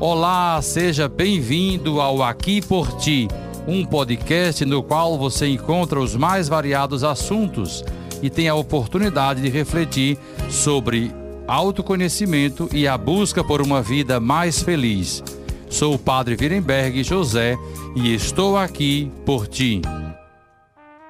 [0.00, 3.26] Olá, seja bem-vindo ao Aqui por Ti,
[3.66, 7.84] um podcast no qual você encontra os mais variados assuntos
[8.22, 10.16] e tem a oportunidade de refletir
[10.48, 11.12] sobre
[11.48, 15.20] autoconhecimento e a busca por uma vida mais feliz.
[15.68, 17.58] Sou o Padre Virenberg José
[17.96, 19.82] e estou aqui por ti.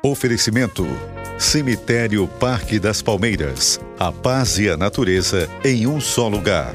[0.03, 0.87] Oferecimento:
[1.39, 3.79] Cemitério Parque das Palmeiras.
[3.99, 6.75] A paz e a natureza em um só lugar.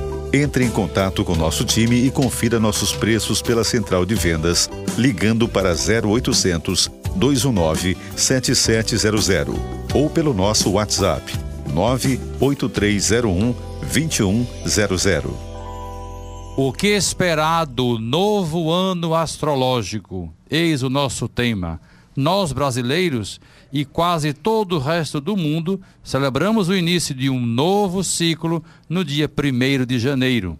[0.33, 5.47] entre em contato com nosso time e confira nossos preços pela central de vendas, ligando
[5.47, 9.27] para 0800 219 7700
[9.93, 11.33] ou pelo nosso WhatsApp
[11.73, 13.55] 98301
[13.91, 15.51] 2100.
[16.57, 20.33] O que esperar do novo ano astrológico?
[20.49, 21.79] Eis o nosso tema.
[22.21, 23.41] Nós brasileiros
[23.73, 29.03] e quase todo o resto do mundo celebramos o início de um novo ciclo no
[29.03, 30.55] dia 1 de janeiro.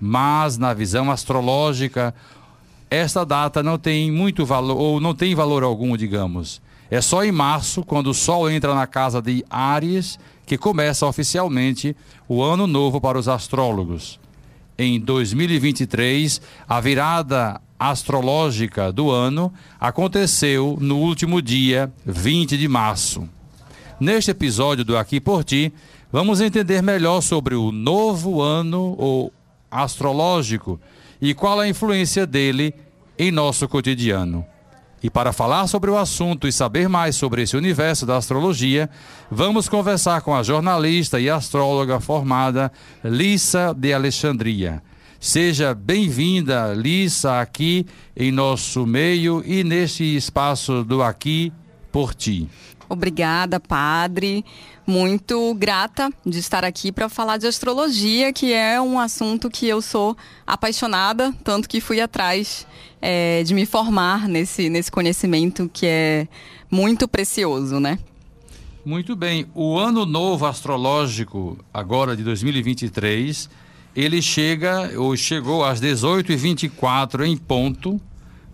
[0.00, 2.14] Mas, na visão astrológica,
[2.88, 6.62] esta data não tem muito valor, ou não tem valor algum, digamos.
[6.90, 11.94] É só em março, quando o Sol entra na casa de Áries, que começa oficialmente
[12.26, 14.18] o ano novo para os astrólogos.
[14.78, 17.60] Em 2023, a virada
[17.90, 23.28] astrológica do ano aconteceu no último dia 20 de março.
[23.98, 25.72] Neste episódio do Aqui por Ti,
[26.10, 29.32] vamos entender melhor sobre o novo ano ou
[29.68, 30.80] astrológico
[31.20, 32.72] e qual a influência dele
[33.18, 34.46] em nosso cotidiano.
[35.02, 38.88] E para falar sobre o assunto e saber mais sobre esse universo da astrologia,
[39.28, 42.70] vamos conversar com a jornalista e astróloga formada
[43.02, 44.80] Lissa de Alexandria.
[45.24, 51.52] Seja bem-vinda, Lissa, aqui em nosso meio e neste espaço do Aqui
[51.92, 52.48] por Ti.
[52.88, 54.44] Obrigada, padre.
[54.84, 59.80] Muito grata de estar aqui para falar de astrologia, que é um assunto que eu
[59.80, 62.66] sou apaixonada, tanto que fui atrás
[63.00, 66.26] é, de me formar nesse, nesse conhecimento que é
[66.68, 67.96] muito precioso, né?
[68.84, 69.46] Muito bem.
[69.54, 73.48] O ano novo astrológico, agora de 2023,
[73.94, 78.00] ele chega, ou chegou às 18h24 em ponto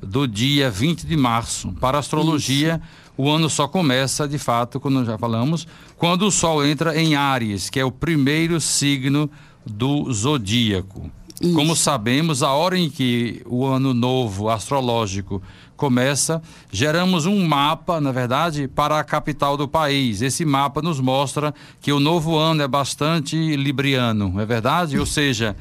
[0.03, 1.73] do dia 20 de março.
[1.81, 3.13] Para a astrologia, Isso.
[3.17, 5.67] o ano só começa, de fato, como já falamos,
[5.97, 9.31] quando o Sol entra em Áries, que é o primeiro signo
[9.65, 11.11] do zodíaco.
[11.41, 11.55] Isso.
[11.55, 15.41] Como sabemos, a hora em que o ano novo astrológico
[15.79, 20.21] começa, geramos um mapa, na verdade, para a capital do país.
[20.21, 24.99] Esse mapa nos mostra que o novo ano é bastante libriano, é verdade?
[24.99, 25.57] Ou seja,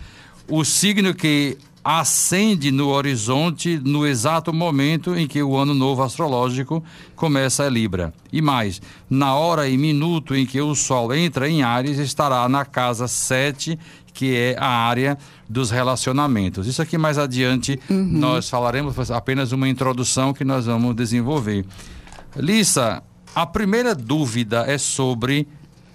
[0.49, 6.83] o signo que acende no horizonte no exato momento em que o ano novo astrológico
[7.15, 8.13] começa a Libra.
[8.33, 12.65] E mais, na hora e minuto em que o Sol entra em Ares, estará na
[12.65, 13.79] casa 7,
[14.17, 15.15] que é a área
[15.47, 16.65] dos relacionamentos.
[16.65, 18.03] Isso aqui mais adiante uhum.
[18.03, 21.63] nós falaremos apenas uma introdução que nós vamos desenvolver.
[22.35, 23.03] Lissa,
[23.35, 25.47] a primeira dúvida é sobre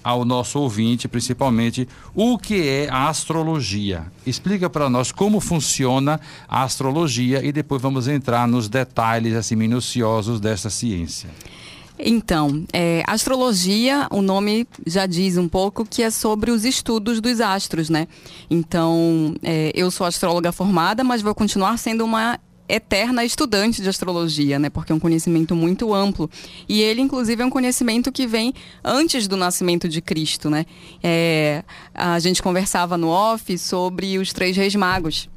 [0.05, 4.07] ao nosso ouvinte, principalmente, o que é a astrologia.
[4.25, 10.39] Explica para nós como funciona a astrologia e depois vamos entrar nos detalhes assim minuciosos
[10.39, 11.29] dessa ciência.
[12.05, 17.41] Então, é, astrologia, o nome já diz um pouco que é sobre os estudos dos
[17.41, 18.09] astros, né?
[18.51, 24.59] Então, é, eu sou astróloga formada, mas vou continuar sendo uma eterna estudante de astrologia,
[24.59, 24.69] né?
[24.69, 26.29] Porque é um conhecimento muito amplo.
[26.69, 28.53] E ele, inclusive, é um conhecimento que vem
[28.83, 30.67] antes do nascimento de Cristo, né?
[31.03, 31.63] É,
[31.95, 35.29] a gente conversava no off sobre os três reis magos.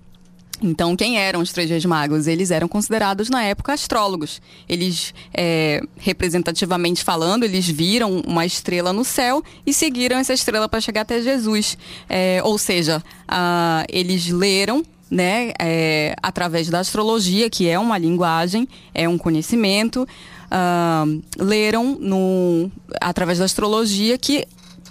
[0.61, 2.27] Então, quem eram os três reis magos?
[2.27, 4.41] Eles eram considerados na época astrólogos.
[4.67, 10.81] Eles, é, representativamente falando, eles viram uma estrela no céu e seguiram essa estrela para
[10.81, 11.77] chegar até Jesus.
[12.09, 18.67] É, ou seja, a, eles leram né, é, através da astrologia, que é uma linguagem,
[18.93, 20.07] é um conhecimento,
[20.45, 24.45] uh, leram no, através da astrologia que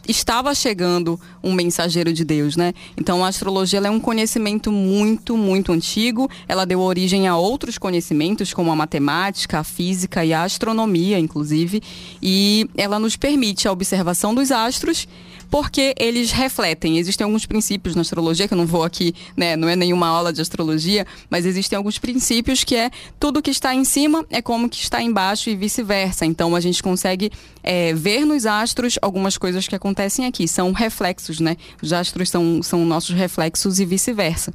[0.08, 2.72] estava chegando um mensageiro de Deus, né?
[2.96, 6.28] Então a astrologia é um conhecimento muito, muito antigo.
[6.46, 11.82] Ela deu origem a outros conhecimentos como a matemática, a física e a astronomia, inclusive,
[12.22, 15.06] e ela nos permite a observação dos astros
[15.50, 16.98] porque eles refletem.
[16.98, 20.32] Existem alguns princípios na astrologia, que eu não vou aqui, né, não é nenhuma aula
[20.32, 24.68] de astrologia, mas existem alguns princípios que é tudo que está em cima é como
[24.68, 26.26] que está embaixo e vice-versa.
[26.26, 27.30] Então a gente consegue
[27.62, 30.46] é, ver nos astros algumas coisas que acontecem aqui.
[30.48, 31.56] São reflexos, né?
[31.82, 34.52] Os astros são, são nossos reflexos e vice-versa.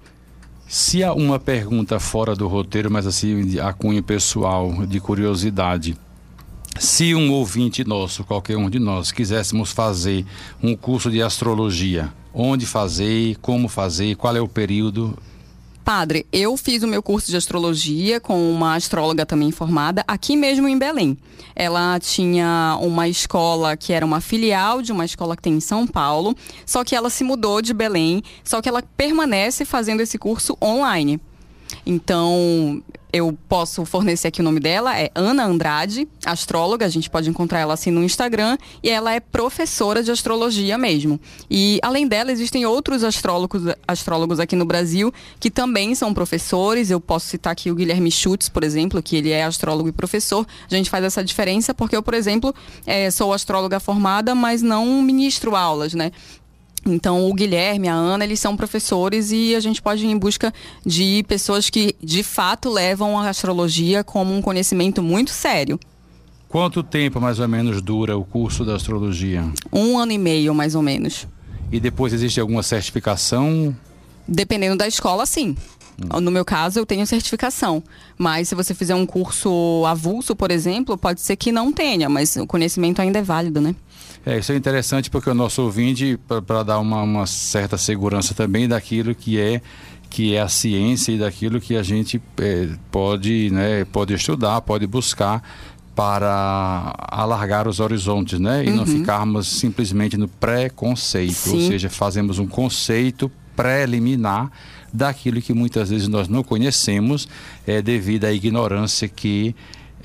[0.68, 5.97] Se há uma pergunta fora do roteiro, mas assim, a cunho pessoal, de curiosidade.
[6.80, 10.26] Se um ouvinte nosso, qualquer um de nós, quiséssemos fazer
[10.64, 15.18] um curso de astrologia, onde fazer, como fazer, qual é o período,
[15.84, 20.68] Padre, eu fiz o meu curso de astrologia com uma astróloga também formada aqui mesmo
[20.68, 21.18] em Belém.
[21.56, 25.88] Ela tinha uma escola que era uma filial de uma escola que tem em São
[25.88, 30.56] Paulo, só que ela se mudou de Belém, só que ela permanece fazendo esse curso
[30.62, 31.20] online.
[31.86, 37.30] Então, eu posso fornecer aqui o nome dela, é Ana Andrade, astróloga, a gente pode
[37.30, 41.20] encontrar ela assim no Instagram, e ela é professora de astrologia mesmo.
[41.50, 46.92] E além dela, existem outros astrólogos, astrólogos aqui no Brasil que também são professores.
[46.92, 50.46] Eu posso citar aqui o Guilherme Schutz, por exemplo, que ele é astrólogo e professor.
[50.70, 52.54] A gente faz essa diferença porque eu, por exemplo,
[52.86, 56.12] é, sou astróloga formada, mas não ministro aulas, né?
[56.86, 60.54] Então, o Guilherme, a Ana, eles são professores e a gente pode ir em busca
[60.86, 65.80] de pessoas que, de fato, levam a astrologia como um conhecimento muito sério.
[66.48, 69.48] Quanto tempo, mais ou menos, dura o curso da astrologia?
[69.72, 71.28] Um ano e meio, mais ou menos.
[71.72, 73.75] E depois existe alguma certificação?
[74.28, 75.56] Dependendo da escola, sim.
[76.14, 76.20] Hum.
[76.20, 77.84] No meu caso, eu tenho certificação.
[78.18, 82.36] Mas se você fizer um curso avulso, por exemplo, pode ser que não tenha, mas
[82.36, 83.75] o conhecimento ainda é válido, né?
[84.30, 88.68] É, isso é interessante porque o nosso ouvinte, para dar uma, uma certa segurança também
[88.68, 89.60] daquilo que é
[90.08, 94.88] que é a ciência e daquilo que a gente é, pode, né, pode estudar, pode
[94.88, 95.42] buscar
[95.96, 98.64] para alargar os horizontes, né?
[98.66, 98.78] E uhum.
[98.78, 104.52] não ficarmos simplesmente no preconceito, ou seja, fazemos um conceito preliminar
[104.94, 107.28] daquilo que muitas vezes nós não conhecemos
[107.68, 109.56] é, devido à ignorância que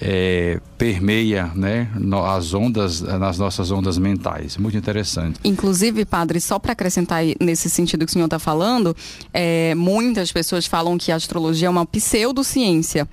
[0.07, 1.89] é, permeia né,
[2.37, 4.59] as ondas, nas nossas ondas mentais.
[4.59, 5.41] Muito interessante.
[5.43, 8.95] Inclusive, padre, só para acrescentar nesse sentido que o senhor está falando,
[9.33, 13.09] é, muitas pessoas falam que a astrologia é uma pseudociência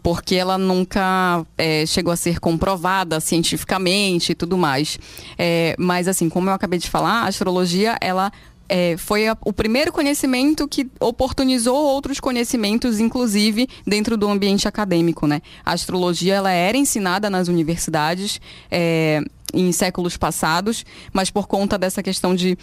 [0.00, 4.96] porque ela nunca é, chegou a ser comprovada cientificamente e tudo mais.
[5.36, 8.30] É, mas assim, como eu acabei de falar, a astrologia ela
[8.68, 15.26] é, foi a, o primeiro conhecimento que oportunizou outros conhecimentos, inclusive dentro do ambiente acadêmico,
[15.26, 15.40] né?
[15.64, 19.22] A astrologia ela era ensinada nas universidades é,
[19.54, 22.58] em séculos passados, mas por conta dessa questão de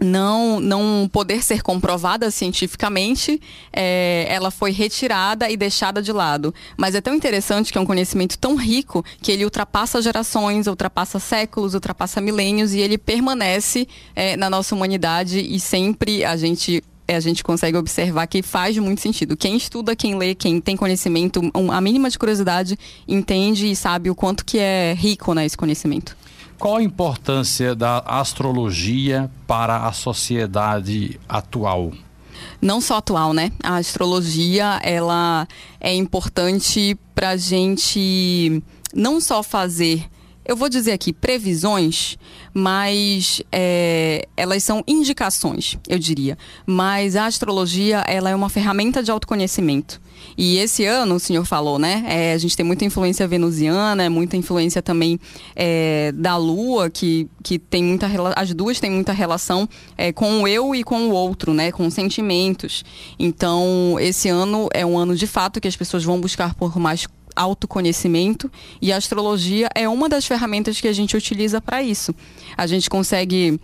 [0.00, 3.40] não, não poder ser comprovada cientificamente,
[3.72, 6.54] é, ela foi retirada e deixada de lado.
[6.76, 11.18] Mas é tão interessante que é um conhecimento tão rico que ele ultrapassa gerações, ultrapassa
[11.18, 17.16] séculos, ultrapassa milênios e ele permanece é, na nossa humanidade e sempre a gente é,
[17.16, 19.34] a gente consegue observar que faz muito sentido.
[19.34, 21.40] Quem estuda, quem lê, quem tem conhecimento,
[21.72, 22.78] a mínima de curiosidade,
[23.08, 26.14] entende e sabe o quanto que é rico né, esse conhecimento.
[26.58, 31.92] Qual a importância da astrologia para a sociedade atual?
[32.60, 33.52] Não só atual, né?
[33.62, 35.46] A astrologia, ela
[35.80, 38.60] é importante para a gente
[38.92, 40.04] não só fazer
[40.48, 42.16] eu vou dizer aqui previsões,
[42.54, 46.38] mas é, elas são indicações, eu diria.
[46.64, 50.00] Mas a astrologia, ela é uma ferramenta de autoconhecimento.
[50.36, 52.02] E esse ano, o senhor falou, né?
[52.06, 55.20] É, a gente tem muita influência venusiana, muita influência também
[55.54, 60.48] é, da Lua, que, que tem muita as duas têm muita relação é, com o
[60.48, 61.70] eu e com o outro, né?
[61.70, 62.84] Com sentimentos.
[63.18, 67.06] Então, esse ano é um ano de fato que as pessoas vão buscar por mais
[67.38, 68.50] autoconhecimento
[68.82, 72.14] e a astrologia é uma das ferramentas que a gente utiliza para isso.
[72.56, 73.60] A gente consegue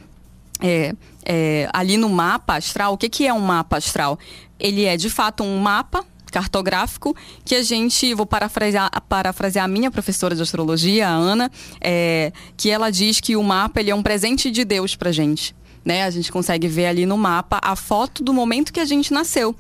[0.60, 4.18] é, é, ali no mapa astral, o que, que é um mapa astral?
[4.58, 7.14] Ele é de fato um mapa cartográfico
[7.44, 11.50] que a gente, vou parafrasear, parafrasear a minha professora de astrologia, a Ana,
[11.80, 15.54] é, que ela diz que o mapa ele é um presente de Deus para gente.
[15.84, 16.02] Né?
[16.02, 19.54] A gente consegue ver ali no mapa a foto do momento que a gente nasceu.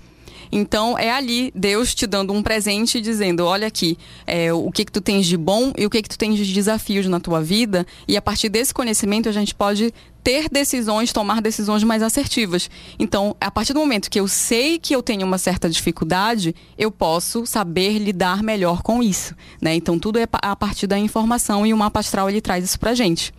[0.50, 4.92] Então é ali Deus te dando um presente dizendo, olha aqui, é, o que que
[4.92, 7.86] tu tens de bom e o que que tu tens de desafios na tua vida
[8.06, 9.92] e a partir desse conhecimento a gente pode
[10.24, 12.70] ter decisões, tomar decisões mais assertivas.
[12.98, 16.90] Então, a partir do momento que eu sei que eu tenho uma certa dificuldade, eu
[16.90, 19.74] posso saber lidar melhor com isso, né?
[19.74, 22.94] Então, tudo é a partir da informação e o mapa astral ele traz isso pra
[22.94, 23.34] gente.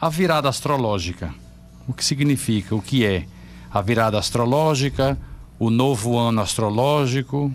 [0.00, 1.32] A virada astrológica,
[1.86, 2.74] o que significa?
[2.74, 3.26] O que é?
[3.72, 5.16] A virada astrológica,
[5.60, 7.54] o novo ano astrológico?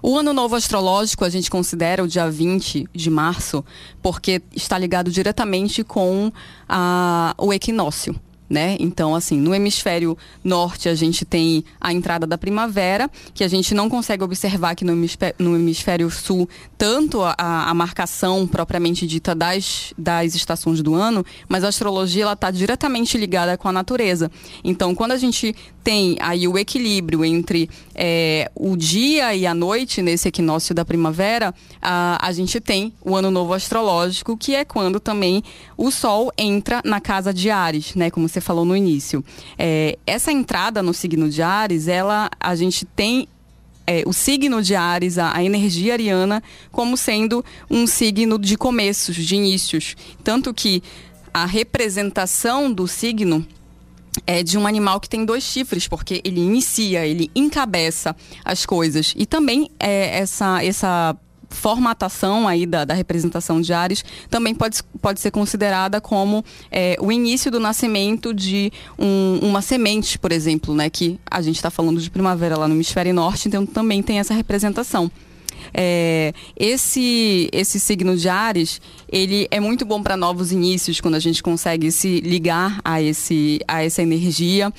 [0.00, 3.64] O ano novo astrológico a gente considera o dia 20 de março,
[4.00, 6.30] porque está ligado diretamente com
[6.68, 8.76] a, o equinócio né?
[8.80, 13.74] Então, assim, no hemisfério norte a gente tem a entrada da primavera, que a gente
[13.74, 19.34] não consegue observar aqui no hemisfério, no hemisfério sul tanto a, a, marcação propriamente dita
[19.34, 24.30] das, das estações do ano, mas a astrologia está diretamente ligada com a natureza.
[24.64, 25.54] Então, quando a gente
[25.88, 31.54] tem aí o equilíbrio entre é, o dia e a noite nesse equinócio da primavera,
[31.80, 35.42] a, a gente tem o ano novo astrológico, que é quando também
[35.78, 38.10] o Sol entra na casa de Ares, né?
[38.10, 39.24] Como você falou no início.
[39.58, 43.26] É, essa entrada no signo de Ares, ela, a gente tem
[43.86, 49.16] é, o signo de Ares, a, a, energia ariana, como sendo um signo de começos,
[49.16, 49.96] de inícios.
[50.22, 50.82] Tanto que
[51.32, 53.46] a representação do signo
[54.26, 59.14] é de um animal que tem dois chifres, porque ele inicia, ele encabeça as coisas.
[59.16, 61.16] E também é, essa, essa
[61.50, 67.10] formatação aí da, da, representação de Ares também pode, pode ser considerada como é, o
[67.10, 70.90] início do nascimento de um, uma semente, por exemplo, né?
[70.90, 74.34] Que a gente está falando de primavera lá no hemisfério norte, então também tem essa
[74.34, 75.10] representação.
[75.72, 81.20] É, esse esse signo de Ares ele é muito bom para novos inícios quando a
[81.20, 84.72] gente consegue se ligar a esse a essa energia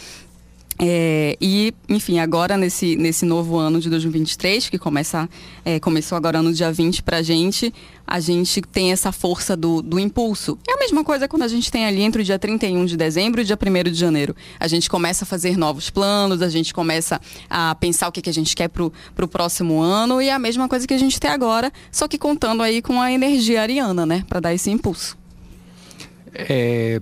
[0.82, 5.30] é, e, enfim, agora nesse, nesse novo ano de 2023, que começa,
[5.66, 7.74] é, começou agora no dia 20 pra gente,
[8.08, 10.58] a gente tem essa força do, do impulso.
[10.66, 13.42] É a mesma coisa quando a gente tem ali entre o dia 31 de dezembro
[13.42, 14.34] e o dia 1 de janeiro.
[14.58, 17.20] A gente começa a fazer novos planos, a gente começa
[17.50, 20.40] a pensar o que, que a gente quer pro, pro próximo ano, e é a
[20.40, 24.06] mesma coisa que a gente tem agora, só que contando aí com a energia ariana,
[24.06, 25.18] né, para dar esse impulso.
[26.34, 27.02] É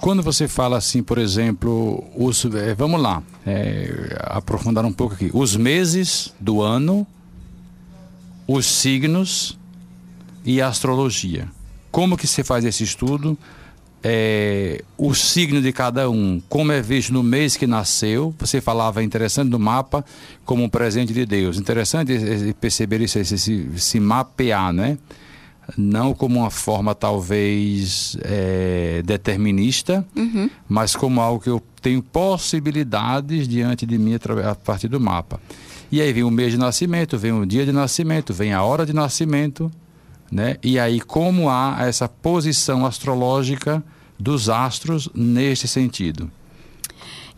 [0.00, 5.30] quando você fala assim, por exemplo, os, é, vamos lá, é, aprofundar um pouco aqui.
[5.32, 7.06] Os meses do ano,
[8.46, 9.58] os signos
[10.44, 11.48] e a astrologia.
[11.90, 13.36] Como que você faz esse estudo?
[14.02, 18.34] É, o signo de cada um, como é visto no mês que nasceu.
[18.38, 20.02] Você falava interessante do mapa
[20.46, 21.58] como um presente de Deus.
[21.58, 24.96] Interessante perceber isso, esse, se mapear, né?
[25.76, 30.50] Não como uma forma talvez é, determinista, uhum.
[30.68, 35.40] mas como algo que eu tenho possibilidades diante de mim a partir do mapa.
[35.90, 38.86] E aí vem o mês de nascimento, vem o dia de nascimento, vem a hora
[38.86, 39.70] de nascimento,
[40.30, 40.56] né?
[40.62, 43.82] E aí como há essa posição astrológica
[44.18, 46.30] dos astros neste sentido?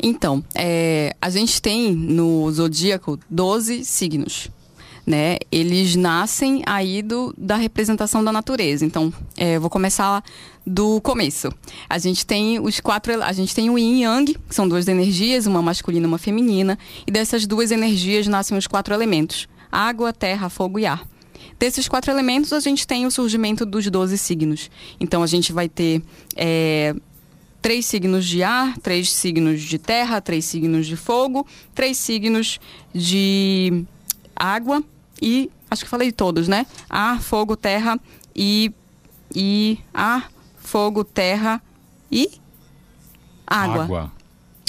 [0.02, 4.50] Então, é, a gente tem no zodíaco 12 signos
[5.06, 5.36] né?
[5.50, 8.84] Eles nascem aí do, da representação da natureza.
[8.84, 10.22] Então, é, vou começar
[10.66, 11.52] do começo.
[11.88, 14.86] A gente tem os quatro, a gente tem o Yin e Yang, que são duas
[14.88, 20.12] energias, uma masculina e uma feminina, e dessas duas energias nascem os quatro elementos: água,
[20.12, 21.06] terra, fogo e ar.
[21.58, 24.70] Desses quatro elementos, a gente tem o surgimento dos 12 signos.
[24.98, 26.02] Então, a gente vai ter
[26.34, 26.94] é,
[27.60, 32.58] três signos de ar, três signos de terra, três signos de fogo, três signos
[32.92, 33.84] de
[34.42, 34.82] água
[35.20, 36.66] e acho que falei todos, né?
[36.90, 37.98] Ar, fogo, terra
[38.34, 38.72] e
[39.34, 41.62] e ar, fogo, terra
[42.10, 42.30] e
[43.46, 43.84] água.
[43.84, 44.12] água.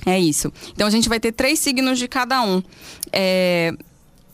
[0.05, 0.51] É isso.
[0.73, 2.61] Então a gente vai ter três signos de cada um.
[3.11, 3.73] É,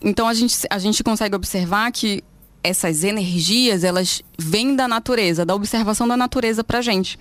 [0.02, 2.24] então a gente, a gente consegue observar que
[2.64, 7.18] essas energias, elas vêm da natureza, da observação da natureza pra gente.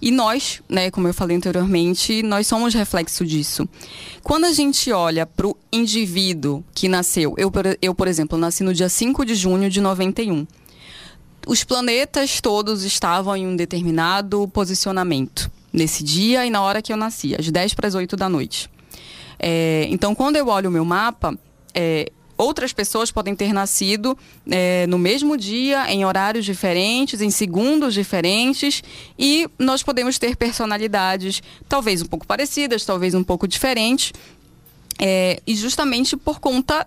[0.00, 3.68] E nós, né, como eu falei anteriormente, nós somos reflexo disso.
[4.22, 8.88] Quando a gente olha pro indivíduo que nasceu, eu, eu por exemplo, nasci no dia
[8.88, 10.46] 5 de junho de 91.
[11.46, 16.96] Os planetas todos estavam em um determinado posicionamento nesse dia e na hora que eu
[16.96, 18.70] nasci, às 10 para as 8 da noite.
[19.38, 21.36] É, então, quando eu olho o meu mapa,
[21.74, 24.16] é, outras pessoas podem ter nascido
[24.50, 28.82] é, no mesmo dia, em horários diferentes, em segundos diferentes,
[29.18, 34.12] e nós podemos ter personalidades talvez um pouco parecidas, talvez um pouco diferentes,
[34.98, 36.86] é, e justamente por conta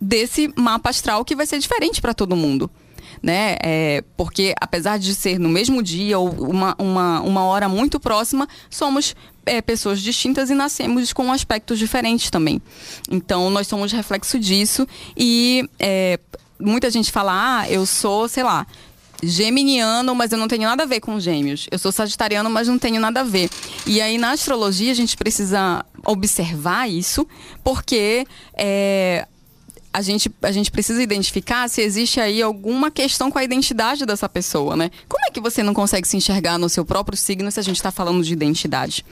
[0.00, 2.70] desse mapa astral que vai ser diferente para todo mundo
[3.26, 3.56] né?
[3.60, 8.48] É, porque apesar de ser no mesmo dia ou uma, uma, uma hora muito próxima,
[8.70, 12.62] somos é, pessoas distintas e nascemos com aspectos diferentes também.
[13.10, 16.20] Então, nós somos reflexo disso e é,
[16.56, 18.64] muita gente fala, ah, eu sou, sei lá,
[19.20, 21.66] geminiano, mas eu não tenho nada a ver com gêmeos.
[21.68, 23.50] Eu sou sagitariano, mas não tenho nada a ver.
[23.88, 27.26] E aí, na astrologia, a gente precisa observar isso,
[27.64, 28.24] porque
[28.56, 29.26] é,
[29.96, 34.28] a gente, a gente precisa identificar se existe aí alguma questão com a identidade dessa
[34.28, 34.90] pessoa, né?
[35.08, 37.76] Como é que você não consegue se enxergar no seu próprio signo se a gente
[37.76, 39.02] está falando de identidade?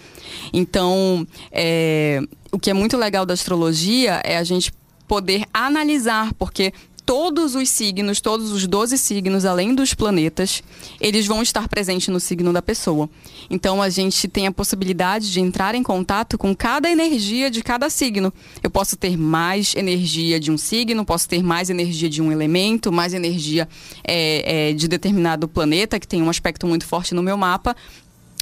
[0.53, 2.21] Então, é,
[2.53, 4.75] o que é muito legal da astrologia é a gente
[5.09, 6.71] poder analisar, porque
[7.06, 10.62] todos os signos, todos os 12 signos, além dos planetas,
[11.00, 13.08] eles vão estar presentes no signo da pessoa.
[13.50, 17.90] Então a gente tem a possibilidade de entrar em contato com cada energia de cada
[17.90, 18.32] signo.
[18.62, 22.90] Eu posso ter mais energia de um signo, posso ter mais energia de um elemento,
[22.90, 23.68] mais energia
[24.02, 27.76] é, é, de determinado planeta, que tem um aspecto muito forte no meu mapa.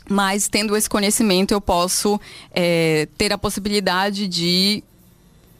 [0.08, 2.20] Mas tendo esse conhecimento, eu posso
[2.52, 4.82] é, ter a possibilidade de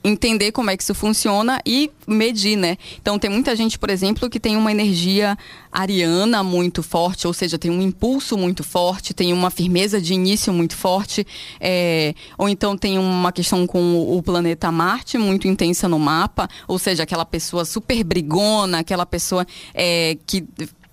[0.03, 2.77] entender como é que isso funciona e medir, né?
[3.01, 5.37] Então tem muita gente, por exemplo, que tem uma energia
[5.71, 10.51] ariana muito forte, ou seja, tem um impulso muito forte, tem uma firmeza de início
[10.51, 11.25] muito forte,
[11.59, 16.77] é, ou então tem uma questão com o planeta Marte muito intensa no mapa, ou
[16.77, 20.43] seja, aquela pessoa super brigona, aquela pessoa é, que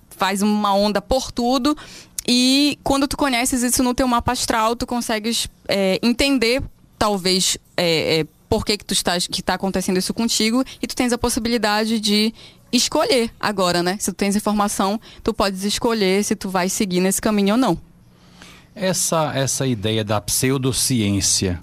[0.09, 1.75] faz uma onda por tudo
[2.27, 6.61] e quando tu conheces isso no teu mapa astral, tu consegues é, entender,
[6.97, 10.93] talvez, é, é, por que, que tu estás, que está acontecendo isso contigo, e tu
[10.93, 12.33] tens a possibilidade de
[12.69, 13.95] escolher agora, né?
[13.97, 17.77] Se tu tens informação, tu podes escolher se tu vai seguir nesse caminho ou não.
[18.75, 21.61] Essa, essa ideia da pseudociência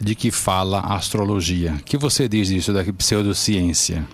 [0.00, 4.06] de que fala a astrologia, que você diz isso da pseudociência?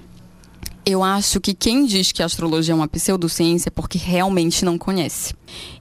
[0.84, 4.76] Eu acho que quem diz que a astrologia é uma pseudociência é porque realmente não
[4.76, 5.32] conhece.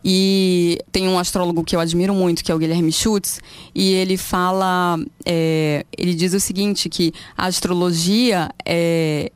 [0.06, 3.40] E tem um astrólogo que eu admiro muito, que é o Guilherme Schutz,
[3.74, 9.32] e ele fala, é, ele diz o seguinte, que a astrologia é,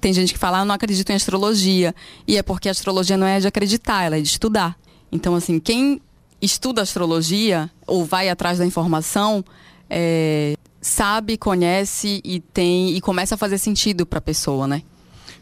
[0.00, 1.94] tem gente que fala, ah, eu não acredito em astrologia.
[2.26, 4.78] E é porque a astrologia não é de acreditar, ela é de estudar.
[5.12, 6.00] Então, assim, quem
[6.40, 9.44] estuda astrologia ou vai atrás da informação,
[9.88, 14.82] é, sabe, conhece e tem e começa a fazer sentido para a pessoa, né?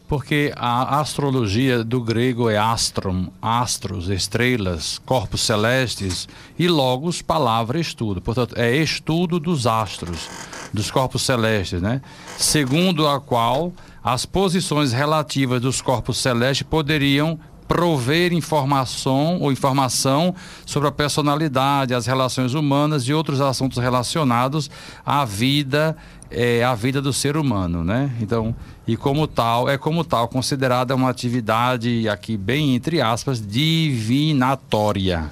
[0.07, 6.27] Porque a astrologia do grego é astrum, astros, estrelas, corpos celestes
[6.57, 8.19] e logos, palavra estudo.
[8.19, 10.27] Portanto, é estudo dos astros,
[10.73, 12.01] dos corpos celestes, né?
[12.39, 13.71] Segundo a qual
[14.03, 20.33] as posições relativas dos corpos celestes poderiam prover informação ou informação
[20.65, 24.71] sobre a personalidade, as relações humanas e outros assuntos relacionados
[25.05, 25.95] à vida,
[26.31, 28.11] é, à vida do ser humano, né?
[28.19, 28.55] Então,
[28.87, 35.31] e como tal, é como tal considerada uma atividade aqui bem entre aspas divinatória,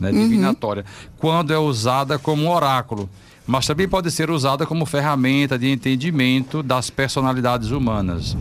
[0.00, 0.10] né?
[0.10, 0.28] Uhum.
[0.28, 0.84] Divinatória,
[1.16, 3.08] quando é usada como oráculo
[3.46, 8.36] mas também pode ser usada como ferramenta de entendimento das personalidades humanas.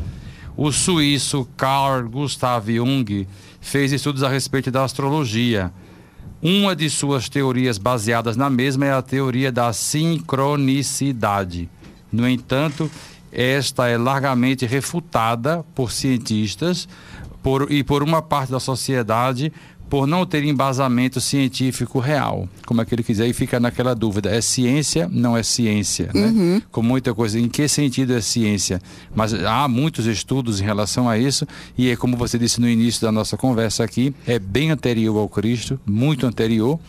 [0.57, 3.27] O suíço Carl Gustav Jung
[3.61, 5.71] fez estudos a respeito da astrologia.
[6.41, 11.69] Uma de suas teorias baseadas na mesma é a teoria da sincronicidade.
[12.11, 12.89] No entanto,
[13.31, 16.89] esta é largamente refutada por cientistas
[17.43, 19.53] por, e por uma parte da sociedade
[19.89, 22.47] por não ter embasamento científico real.
[22.65, 26.09] Como é que ele quiser, e fica naquela dúvida: é ciência, não é ciência?
[26.13, 26.27] Né?
[26.27, 26.61] Uhum.
[26.71, 27.39] Com muita coisa.
[27.39, 28.81] Em que sentido é ciência?
[29.15, 31.47] Mas há muitos estudos em relação a isso,
[31.77, 35.29] e é como você disse no início da nossa conversa aqui, é bem anterior ao
[35.29, 36.79] Cristo, muito anterior,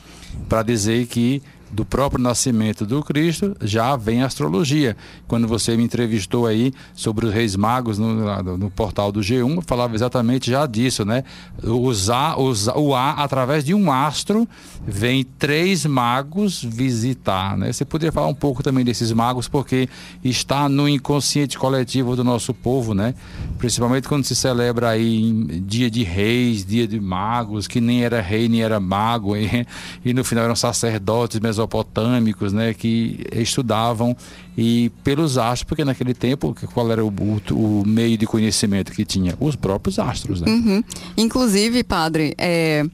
[0.49, 4.97] para dizer que do próprio nascimento do Cristo, já vem a astrologia.
[5.27, 9.95] Quando você me entrevistou aí sobre os reis magos no, no portal do G1, falava
[9.95, 11.25] exatamente já disso, né?
[11.63, 14.49] Usar, usar, o A, através de um astro,
[14.87, 17.73] vem três magos visitar, né?
[17.73, 19.89] Você poderia falar um pouco também desses magos, porque
[20.25, 23.15] está no inconsciente coletivo do nosso povo, né?
[23.59, 25.33] Principalmente quando se celebra aí
[25.67, 29.67] dia de reis, dia de magos, que nem era rei, nem era mago, e,
[30.05, 34.17] e no final eram sacerdotes, mesmo mesopotâmicos, né, que estudavam
[34.57, 39.05] e pelos astros, porque naquele tempo qual era o, o, o meio de conhecimento que
[39.05, 39.35] tinha?
[39.41, 40.51] Os próprios astros, né?
[40.51, 40.83] Uhum.
[41.17, 42.85] Inclusive, padre, é,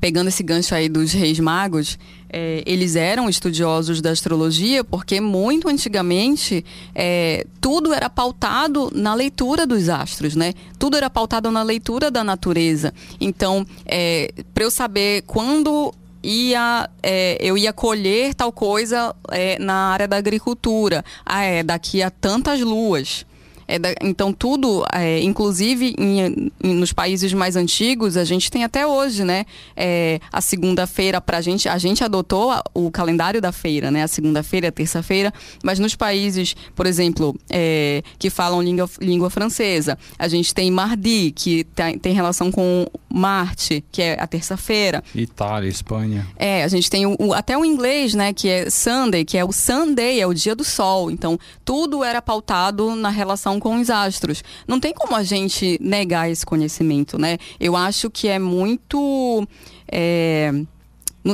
[0.00, 5.68] pegando esse gancho aí dos reis magos, é, eles eram estudiosos da astrologia porque muito
[5.68, 10.54] antigamente é, tudo era pautado na leitura dos astros, né?
[10.78, 12.92] Tudo era pautado na leitura da natureza.
[13.20, 19.92] Então, é, para eu saber quando ia, é, eu ia colher tal coisa é, na
[19.92, 21.04] área da agricultura.
[21.24, 23.24] Ah, é, daqui a tantas luas.
[23.68, 28.62] É da, então, tudo, é, inclusive em, em, nos países mais antigos, a gente tem
[28.62, 29.44] até hoje, né?
[29.76, 34.04] É, a segunda-feira, para a gente, a gente adotou o calendário da feira, né?
[34.04, 35.32] A segunda-feira, a terça-feira,
[35.64, 41.32] mas nos países, por exemplo, é, que falam língua, língua francesa, a gente tem Mardi,
[41.32, 41.66] que
[42.00, 45.02] tem relação com Marte, que é a terça-feira.
[45.14, 46.26] Itália, Espanha.
[46.36, 48.34] É, a gente tem o, o, até o inglês, né?
[48.34, 51.10] Que é Sunday, que é o Sunday, é o dia do sol.
[51.10, 54.44] Então, tudo era pautado na relação com os astros.
[54.68, 57.38] Não tem como a gente negar esse conhecimento, né?
[57.58, 59.48] Eu acho que é muito.
[59.90, 60.52] É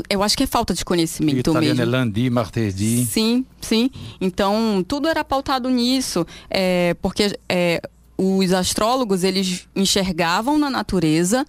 [0.08, 1.82] Eu acho que é falta de conhecimento Italiano mesmo.
[1.82, 3.04] é Landi, Martedi.
[3.06, 3.90] Sim, sim.
[4.20, 7.82] Então, tudo era pautado nisso, é, porque é,
[8.16, 11.44] os astrólogos, eles enxergavam na natureza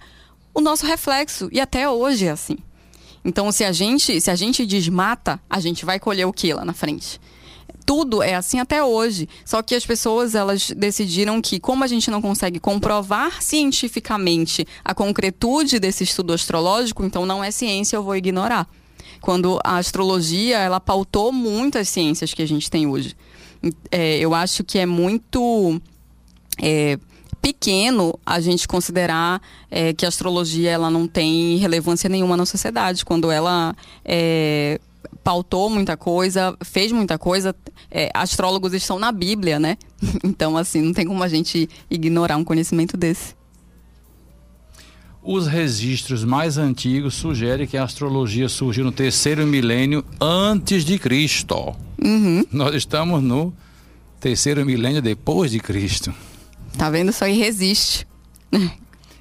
[0.54, 2.56] o nosso reflexo, e até hoje é assim.
[3.24, 6.64] Então, se a gente, se a gente desmata, a gente vai colher o que lá
[6.64, 7.20] na frente?
[7.84, 9.28] tudo é assim até hoje.
[9.44, 14.94] Só que as pessoas elas decidiram que, como a gente não consegue comprovar cientificamente a
[14.94, 18.68] concretude desse estudo astrológico, então não é ciência, eu vou ignorar.
[19.20, 23.14] Quando a astrologia ela pautou muitas ciências que a gente tem hoje.
[23.90, 25.80] É, eu acho que é muito
[26.60, 26.98] é,
[27.44, 29.38] pequeno a gente considerar
[29.70, 34.80] é, que a astrologia ela não tem relevância nenhuma na sociedade, quando ela é,
[35.22, 37.54] pautou muita coisa, fez muita coisa.
[37.90, 39.76] É, astrólogos estão na Bíblia, né?
[40.24, 43.34] Então, assim, não tem como a gente ignorar um conhecimento desse.
[45.22, 51.74] Os registros mais antigos sugerem que a astrologia surgiu no terceiro milênio antes de Cristo.
[52.02, 52.44] Uhum.
[52.50, 53.52] Nós estamos no
[54.18, 56.14] terceiro milênio depois de Cristo.
[56.76, 57.12] Tá vendo?
[57.12, 58.06] Só resiste.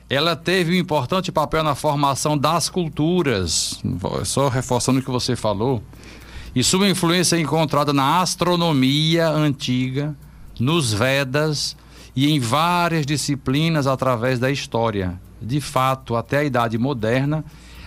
[0.09, 3.81] Ela teve um importante papel na formação das culturas,
[4.25, 5.81] só reforçando o que você falou.
[6.55, 10.15] E sua influência é encontrada na astronomia antiga,
[10.59, 11.75] nos Vedas
[12.15, 15.19] e em várias disciplinas através da história.
[15.41, 17.43] De fato, até a Idade Moderna,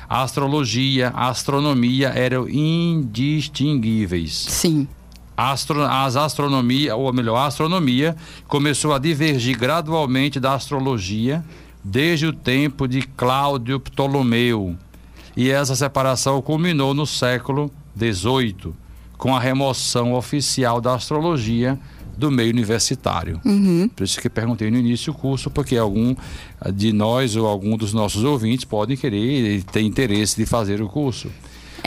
[0.09, 4.33] a astrologia, a astronomia eram indistinguíveis.
[4.33, 4.89] Sim.
[5.37, 8.17] Astro, as astronomia, ou melhor, a astronomia
[8.49, 11.45] começou a divergir gradualmente da astrologia
[11.85, 14.77] desde o tempo de Cláudio Ptolomeu.
[15.37, 18.73] E essa separação culminou no século XVIII,
[19.19, 21.79] com a remoção oficial da astrologia
[22.17, 23.39] do meio universitário.
[23.45, 23.91] Uhum.
[23.95, 26.17] Por isso que perguntei no início do curso, porque algum
[26.73, 30.89] de nós ou algum dos nossos ouvintes podem querer e ter interesse de fazer o
[30.89, 31.31] curso.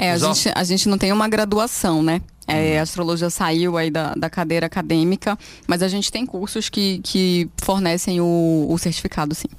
[0.02, 2.22] É, a, gente, a gente não tem uma graduação, né?
[2.48, 2.80] É, uhum.
[2.80, 7.50] a astrologia saiu aí da, da cadeira acadêmica, mas a gente tem cursos que, que
[7.62, 9.50] fornecem o, o certificado, sim.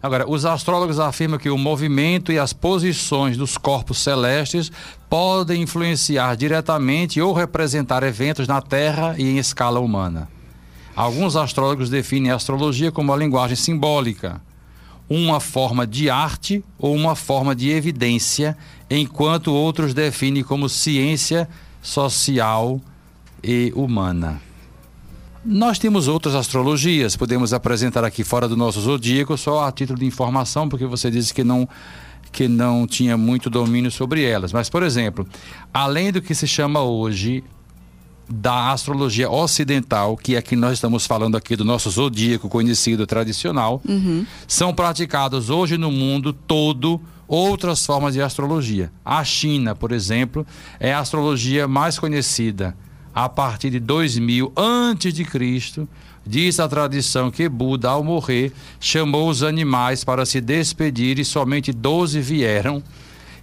[0.00, 4.70] Agora, os astrólogos afirmam que o movimento e as posições dos corpos celestes
[5.10, 10.28] podem influenciar diretamente ou representar eventos na Terra e em escala humana.
[10.94, 14.40] Alguns astrólogos definem a astrologia como uma linguagem simbólica,
[15.08, 18.56] uma forma de arte ou uma forma de evidência,
[18.90, 21.48] enquanto outros definem como ciência
[21.82, 22.80] social
[23.42, 24.40] e humana.
[25.44, 30.04] Nós temos outras astrologias, podemos apresentar aqui fora do nosso zodíaco, só a título de
[30.04, 31.68] informação, porque você disse que não
[32.30, 34.52] que não tinha muito domínio sobre elas.
[34.52, 35.26] Mas, por exemplo,
[35.72, 37.42] além do que se chama hoje
[38.28, 43.80] da astrologia ocidental, que é que nós estamos falando aqui do nosso zodíaco conhecido tradicional,
[43.88, 44.26] uhum.
[44.46, 48.90] são praticados hoje no mundo todo outras formas de astrologia.
[49.04, 50.46] A China, por exemplo,
[50.80, 52.74] é a astrologia mais conhecida
[53.14, 55.88] a partir de 2000 antes de Cristo,
[56.24, 61.72] diz a tradição que Buda, ao morrer, chamou os animais para se despedir e somente
[61.72, 62.80] 12 vieram.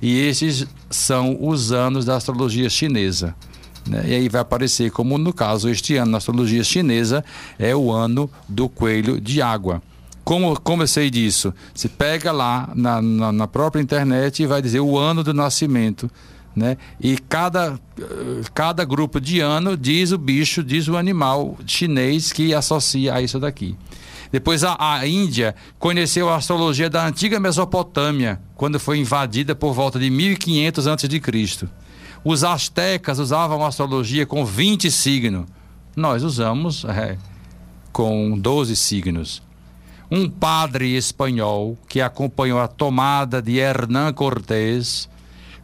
[0.01, 3.35] E esses são os anos da astrologia chinesa.
[3.85, 4.03] Né?
[4.07, 7.23] E aí vai aparecer, como no caso este ano, na astrologia chinesa,
[7.59, 9.81] é o ano do coelho de água.
[10.25, 11.53] Como, como eu sei disso?
[11.73, 16.11] Se pega lá na, na, na própria internet e vai dizer o ano do nascimento
[16.55, 16.77] né?
[17.01, 17.77] E cada,
[18.53, 23.39] cada grupo de ano diz o bicho, diz o animal chinês que associa a isso
[23.39, 23.75] daqui.
[24.31, 29.99] Depois a, a Índia conheceu a astrologia da antiga Mesopotâmia, quando foi invadida por volta
[29.99, 31.67] de 1500 a.C.
[32.23, 35.45] Os astecas usavam astrologia com 20 signos.
[35.95, 37.17] Nós usamos é,
[37.91, 39.44] com 12 signos.
[40.09, 45.09] Um padre espanhol que acompanhou a tomada de Hernán Cortés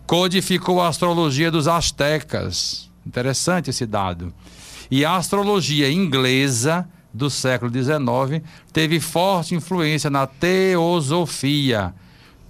[0.08, 2.90] codificou a astrologia dos astecas.
[3.06, 4.34] Interessante esse dado.
[4.90, 11.94] E a astrologia inglesa do século XIX teve forte influência na teosofia,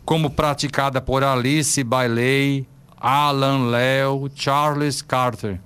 [0.05, 2.67] como praticada por Alice Bailey,
[2.99, 5.59] Alan Leo, Charles Carter.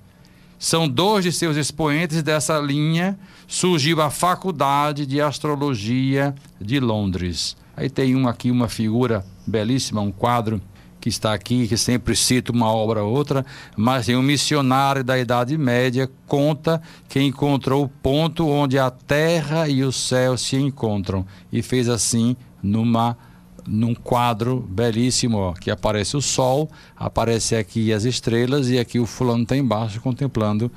[0.58, 3.18] São dois de seus expoentes dessa linha.
[3.48, 7.56] Surgiu a Faculdade de Astrologia de Londres.
[7.76, 10.60] Aí tem um aqui, uma figura belíssima, um quadro
[11.00, 15.16] que está aqui, que sempre cita uma obra ou outra, mas tem um missionário da
[15.16, 21.24] Idade Média conta que encontrou o ponto onde a terra e o céu se encontram
[21.52, 23.16] e fez assim numa
[23.64, 29.06] num quadro belíssimo, ó, que aparece o sol, aparece aqui as estrelas e aqui o
[29.06, 30.70] fulano está embaixo contemplando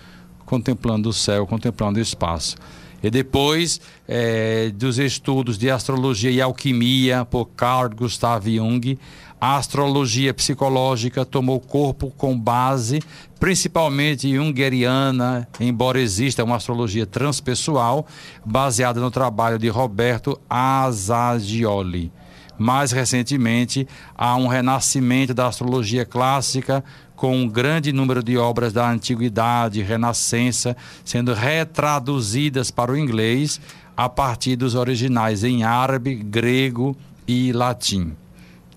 [0.50, 2.58] contemplando o céu, contemplando o espaço.
[3.02, 8.98] E depois é, dos estudos de astrologia e alquimia por Carl Gustav Jung,
[9.40, 13.00] a astrologia psicológica tomou corpo com base
[13.40, 18.06] principalmente jungeriana, embora exista uma astrologia transpessoal
[18.44, 22.12] baseada no trabalho de Roberto Azagioli.
[22.58, 26.84] Mais recentemente, há um renascimento da astrologia clássica
[27.20, 33.60] com um grande número de obras da antiguidade, renascença, sendo retraduzidas para o inglês
[33.96, 36.96] a partir dos originais em árabe, grego
[37.28, 38.16] e latim.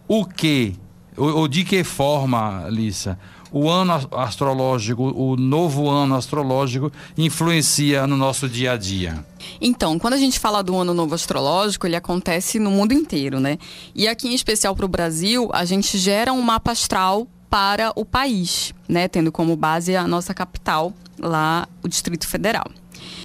[0.08, 0.74] O que,
[1.16, 3.16] ou, de que forma, Lissa,
[3.52, 9.24] o ano astrológico, o novo ano astrológico, influencia no nosso dia a dia?
[9.60, 13.56] Então, quando a gente fala do ano novo astrológico, ele acontece no mundo inteiro, né?
[13.94, 18.02] E aqui em especial para o Brasil, a gente gera um mapa astral para o
[18.02, 19.06] país, né?
[19.08, 22.64] Tendo como base a nossa capital, lá o Distrito Federal.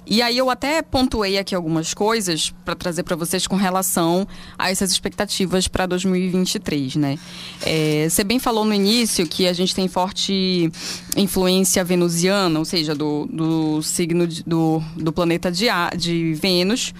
[0.06, 4.70] E aí eu até pontuei aqui algumas coisas para trazer para vocês com relação a
[4.70, 7.18] essas expectativas para 2023, né?
[7.62, 10.70] É, você bem falou no início que a gente tem forte
[11.16, 16.92] influência venusiana, ou seja, do, do signo de, do, do planeta de, de Vênus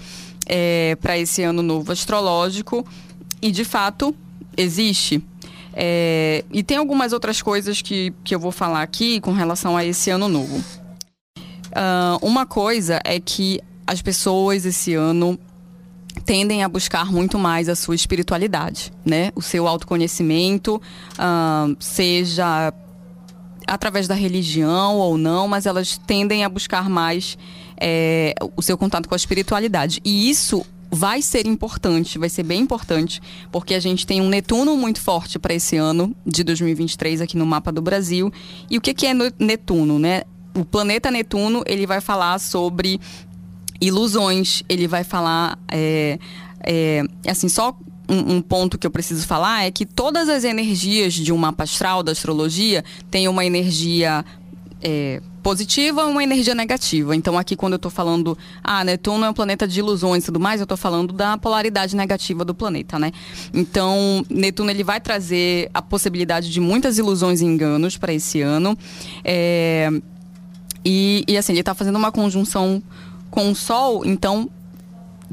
[0.47, 2.87] é, para esse ano novo astrológico.
[3.43, 4.14] E de fato
[4.57, 5.23] existe.
[5.81, 9.85] É, e tem algumas outras coisas que, que eu vou falar aqui com relação a
[9.85, 10.57] esse ano novo.
[11.69, 15.38] Uh, uma coisa é que as pessoas esse ano
[16.25, 19.31] tendem a buscar muito mais a sua espiritualidade, né?
[19.37, 20.83] O seu autoconhecimento,
[21.14, 22.75] uh, seja
[23.64, 27.38] através da religião ou não, mas elas tendem a buscar mais
[27.81, 30.01] é, o seu contato com a espiritualidade.
[30.05, 33.20] E isso vai ser importante, vai ser bem importante,
[33.53, 37.44] porque a gente tem um Netuno muito forte para esse ano de 2023 aqui no
[37.44, 38.33] mapa do Brasil.
[38.70, 40.22] E o que, que é Netuno, né?
[40.59, 43.01] o planeta Netuno ele vai falar sobre
[43.81, 46.18] ilusões, ele vai falar é,
[46.64, 47.77] é, assim só
[48.09, 51.64] um, um, ponto que eu preciso falar é que todas as energias de um mapa
[51.64, 54.24] astral da astrologia têm uma energia
[54.83, 57.14] é, positiva e uma energia negativa.
[57.14, 60.40] Então, aqui, quando eu estou falando, ah, Netuno é um planeta de ilusões e tudo
[60.40, 63.12] mais, eu estou falando da polaridade negativa do planeta, né?
[63.53, 68.77] Então, Netuno ele vai trazer a possibilidade de muitas ilusões e enganos para esse ano.
[69.24, 69.90] É,
[70.85, 72.83] e, e assim, ele está fazendo uma conjunção
[73.31, 74.48] com o Sol, então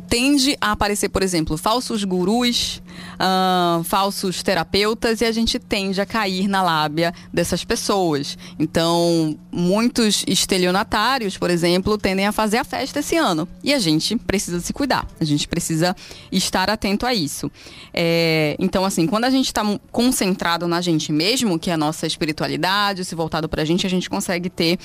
[0.08, 2.82] tende a aparecer, por exemplo, falsos gurus,
[3.16, 8.38] uh, falsos terapeutas, e a gente tende a cair na lábia dessas pessoas.
[8.60, 13.48] Então, muitos estelionatários, por exemplo, tendem a fazer a festa esse ano.
[13.64, 15.96] E a gente precisa se cuidar, a gente precisa
[16.32, 17.50] estar atento a isso.
[17.94, 22.06] É, então, assim, quando a gente está concentrado na gente mesmo, que é a nossa
[22.06, 24.78] espiritualidade, se voltado para a gente, a gente consegue ter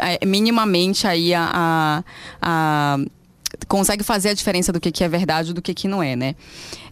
[0.00, 2.04] é, minimamente aí a, a,
[2.40, 2.98] a,
[3.68, 6.34] consegue fazer a diferença do que, que é verdade do que, que não é, né?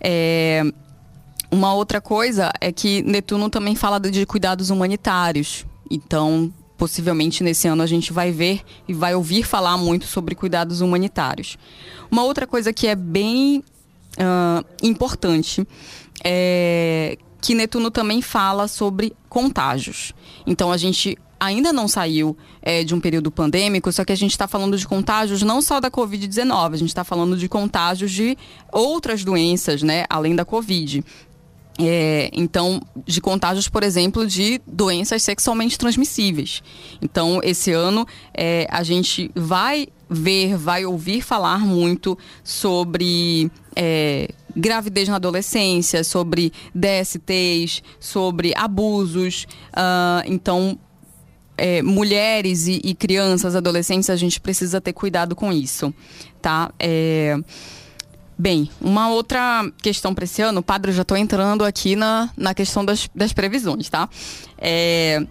[0.01, 0.63] É,
[1.51, 5.65] uma outra coisa é que Netuno também fala de cuidados humanitários.
[5.91, 10.81] Então, possivelmente nesse ano a gente vai ver e vai ouvir falar muito sobre cuidados
[10.81, 11.59] humanitários.
[12.11, 13.65] Uma outra coisa que é bem
[14.19, 15.67] uh, importante
[16.25, 20.13] é que Netuno também fala sobre contágios.
[20.47, 24.33] Então a gente ainda não saiu é, de um período pandêmico, só que a gente
[24.33, 28.37] está falando de contágios não só da Covid-19, a gente está falando de contágios de
[28.73, 31.05] outras doenças, né, além da Covid.
[31.81, 36.61] É, então, de contágios, por exemplo, de doenças sexualmente transmissíveis.
[37.01, 45.09] Então, esse ano é, a gente vai ver, vai ouvir falar muito sobre é, gravidez
[45.09, 49.47] na adolescência, sobre DSTs, sobre abusos.
[49.73, 50.79] Uh, então,
[51.59, 55.93] é, mulheres e, e, crianças, adolescentes, a gente precisa ter cuidado com isso,
[56.41, 56.71] tá?
[56.79, 57.37] É...
[58.41, 62.55] Bem, uma outra questão para esse ano, padre, eu já estou entrando aqui na, na
[62.55, 64.09] questão das, das previsões, tá?
[64.57, 65.27] É,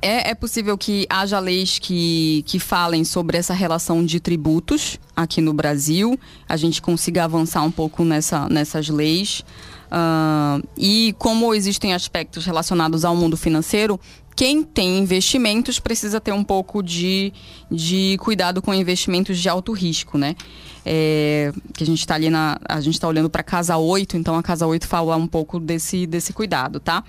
[0.00, 5.40] é, é, possível que haja leis que, que falem sobre essa relação de tributos aqui
[5.40, 9.44] no Brasil, a gente consiga avançar um pouco nessa, nessas leis.
[9.92, 14.00] Uh, e como existem aspectos relacionados ao mundo financeiro,
[14.34, 17.32] quem tem investimentos precisa ter um pouco de,
[17.70, 20.34] de cuidado com investimentos de alto risco, né?
[20.84, 22.58] É, que a gente está ali na.
[22.68, 26.06] A gente está olhando para casa 8, então a casa 8 fala um pouco desse,
[26.06, 27.04] desse cuidado, tá?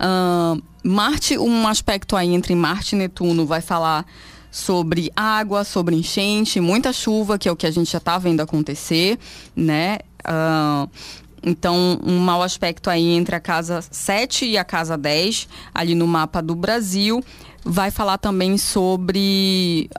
[0.00, 4.06] Uh, Marte, um aspecto aí entre Marte e Netuno vai falar
[4.50, 8.40] sobre água, sobre enchente, muita chuva, que é o que a gente já está vendo
[8.40, 9.18] acontecer,
[9.54, 9.98] né?
[10.24, 10.88] Uh,
[11.42, 16.06] então, um mau aspecto aí entre a casa 7 e a casa 10, ali no
[16.06, 17.22] mapa do Brasil.
[17.64, 19.90] vai falar também sobre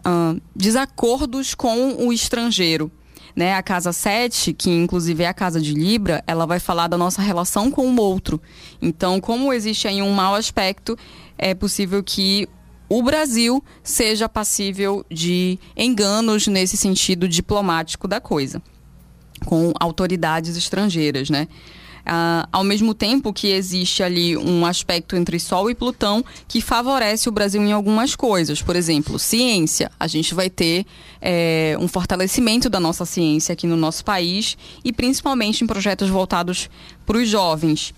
[0.56, 2.92] desacordos com o estrangeiro.
[3.34, 6.98] Né, a casa 7, que inclusive é a casa de Libra, ela vai falar da
[6.98, 8.42] nossa relação com o outro.
[8.82, 10.98] Então, como existe aí um mau aspecto,
[11.38, 12.46] é possível que
[12.90, 18.62] o Brasil seja passível de enganos nesse sentido diplomático da coisa,
[19.46, 21.48] com autoridades estrangeiras, né?
[22.06, 27.30] Ah, ao mesmo tempo que existe ali um aspecto entre Sol e Plutão que favorece
[27.30, 28.62] o Brasil em algumas coisas.
[28.62, 29.92] Por exemplo, ciência.
[30.00, 30.86] A gente vai ter
[31.22, 36.70] é, um fortalecimento da nossa ciência aqui no nosso país e principalmente em projetos voltados
[37.06, 37.94] para os jovens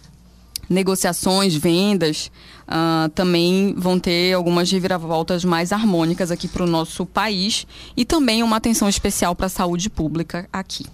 [0.69, 2.31] negociações, vendas,
[2.67, 8.41] uh, também vão ter algumas reviravoltas mais harmônicas aqui para o nosso país e também
[8.41, 10.85] uma atenção especial para a saúde pública aqui.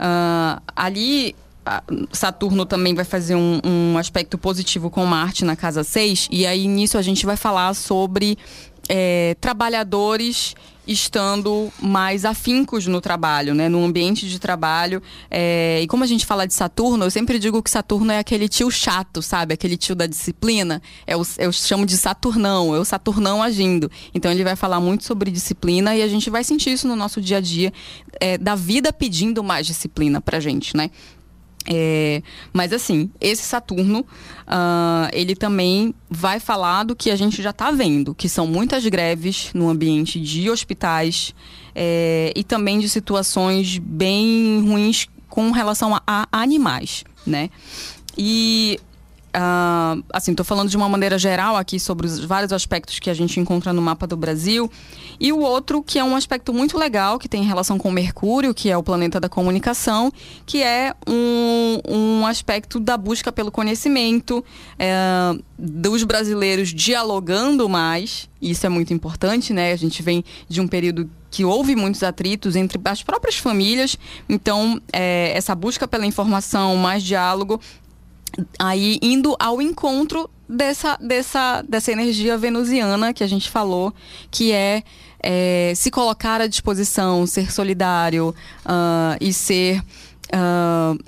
[0.00, 1.36] Uh, ali,
[2.10, 6.66] Saturno também vai fazer um, um, aspecto positivo com Marte na casa 6, e aí
[6.66, 8.38] nisso a gente vai falar sobre
[8.88, 10.54] é, trabalhadores
[10.92, 13.68] estando mais afincos no trabalho, né?
[13.68, 15.00] no ambiente de trabalho.
[15.30, 18.48] É, e como a gente fala de Saturno, eu sempre digo que Saturno é aquele
[18.48, 19.54] tio chato, sabe?
[19.54, 20.82] Aquele tio da disciplina.
[21.06, 23.88] É o, eu chamo de Saturnão, é o Saturnão agindo.
[24.12, 27.20] Então ele vai falar muito sobre disciplina e a gente vai sentir isso no nosso
[27.20, 27.72] dia a dia,
[28.18, 30.90] é, da vida pedindo mais disciplina pra gente, né?
[31.68, 37.50] É, mas assim, esse Saturno, uh, ele também vai falar do que a gente já
[37.50, 41.34] está vendo, que são muitas greves no ambiente de hospitais
[41.74, 47.50] é, e também de situações bem ruins com relação a, a animais, né?
[48.16, 48.80] E
[49.30, 53.14] Uh, assim, estou falando de uma maneira geral aqui sobre os vários aspectos que a
[53.14, 54.70] gente encontra no mapa do Brasil.
[55.20, 58.70] E o outro, que é um aspecto muito legal, que tem relação com Mercúrio, que
[58.70, 60.10] é o planeta da comunicação,
[60.44, 64.44] que é um, um aspecto da busca pelo conhecimento,
[64.78, 68.28] é, dos brasileiros dialogando mais.
[68.42, 69.72] Isso é muito importante, né?
[69.72, 73.96] A gente vem de um período que houve muitos atritos entre as próprias famílias.
[74.28, 77.60] Então, é, essa busca pela informação, mais diálogo,
[78.58, 83.94] aí indo ao encontro dessa, dessa, dessa energia venusiana que a gente falou,
[84.30, 84.82] que é,
[85.22, 89.82] é se colocar à disposição, ser solidário uh, e ser.
[90.34, 90.98] Uh,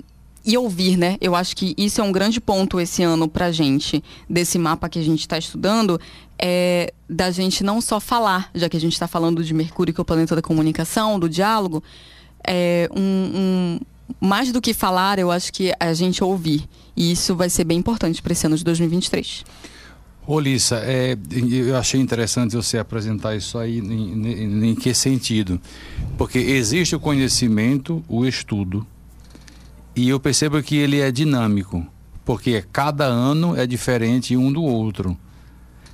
[0.45, 1.17] e ouvir, né?
[1.21, 4.99] Eu acho que isso é um grande ponto esse ano pra gente, desse mapa que
[4.99, 5.97] a gente está estudando,
[6.37, 10.01] é da gente não só falar, já que a gente está falando de Mercúrio, que
[10.01, 11.81] é o planeta da comunicação, do diálogo,
[12.45, 13.79] é um, um
[14.19, 16.67] mais do que falar, eu acho que a gente ouvir.
[16.95, 19.43] E isso vai ser bem importante para esse ano de 2023.
[20.25, 21.17] Ô Lissa, é,
[21.51, 25.59] eu achei interessante você apresentar isso aí em, em, em, que sentido?
[26.17, 28.87] Porque existe o conhecimento, o estudo,
[29.93, 31.85] e eu percebo que ele é dinâmico,
[32.23, 35.17] porque cada ano é diferente um do outro.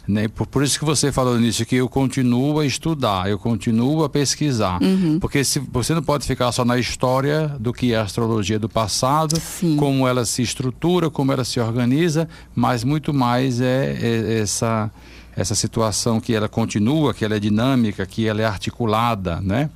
[0.09, 0.27] Né?
[0.27, 4.09] Por, por, isso que você falou nisso, que eu continuo a estudar, eu continuo a
[4.09, 4.81] pesquisar.
[4.81, 5.19] Uhum.
[5.19, 8.67] Porque se, você não pode ficar só na história do que é a astrologia do
[8.67, 9.75] passado, Sim.
[9.75, 14.89] como ela se estrutura, como ela se organiza, mas muito mais é, é essa,
[15.35, 19.69] essa situação que ela continua, que ela é dinâmica, que ela é articulada, né?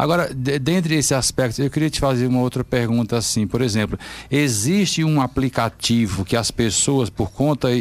[0.00, 3.98] Agora, de, dentre esses aspectos, eu queria te fazer uma outra pergunta assim, por exemplo,
[4.30, 7.76] existe um aplicativo que as pessoas, por conta e,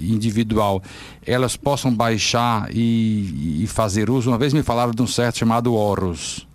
[0.00, 0.82] e individual,
[1.26, 4.30] elas possam baixar e, e, fazer uso?
[4.30, 6.46] Uma vez me falaram de um certo chamado Horus,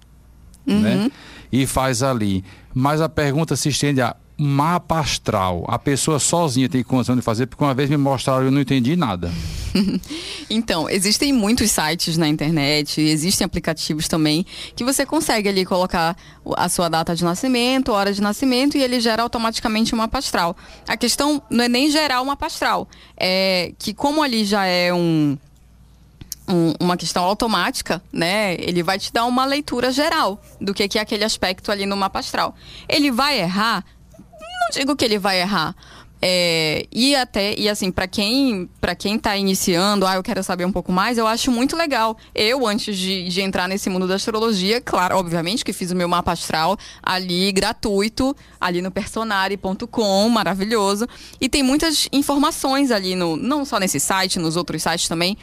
[0.66, 0.74] né?
[0.74, 0.82] uhum.
[0.82, 1.12] né?
[1.52, 2.44] E faz ali.
[2.74, 7.45] Mas a pergunta se estende a mapa astral, a pessoa sozinha tem condição de fazer,
[7.45, 9.30] porque uma vez me mostraram e eu não entendi nada.
[10.49, 14.45] então, existem muitos sites na internet, existem aplicativos também,
[14.78, 16.15] que você consegue ali colocar
[16.56, 20.56] a sua data de nascimento, hora de nascimento, e ele gera automaticamente um mapa astral.
[20.88, 24.93] A questão não é nem gerar um mapa astral, é que como ali já é
[24.93, 25.38] um,
[26.80, 28.56] uma questão automática, né?
[28.56, 31.95] Ele vai te dar uma leitura geral do que, que é aquele aspecto ali no
[31.95, 32.56] mapa astral.
[32.88, 33.86] Ele vai errar?
[34.72, 35.76] Digo que ele vai errar.
[36.22, 40.66] É, e até, e assim, para quem para quem tá iniciando, ah, eu quero saber
[40.66, 42.18] um pouco mais, eu acho muito legal.
[42.36, 46.10] Eu, antes de, de entrar nesse mundo da astrologia, claro, obviamente que fiz o meu
[46.10, 51.08] mapa astral ali, gratuito, ali no personari.com, maravilhoso.
[51.40, 55.38] E tem muitas informações ali, no, não só nesse site, nos outros sites também,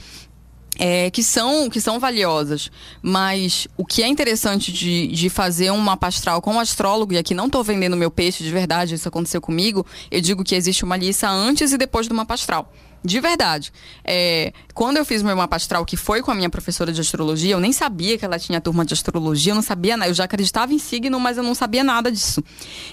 [0.79, 2.71] é, que, são, que são valiosas.
[3.03, 7.19] Mas o que é interessante de, de fazer um mapa astral com um astrólogo, e
[7.19, 10.85] aqui não estou vendendo meu peixe de verdade, isso aconteceu comigo, eu digo que existe
[10.85, 12.73] uma lista antes e depois do mapa astral.
[13.05, 13.73] De verdade.
[14.05, 17.53] É, quando eu fiz meu mapa astral, que foi com a minha professora de astrologia,
[17.53, 20.11] eu nem sabia que ela tinha turma de astrologia, eu não sabia nada.
[20.11, 22.43] Eu já acreditava em signo, mas eu não sabia nada disso.